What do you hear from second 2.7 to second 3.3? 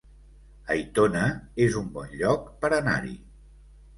anar-hi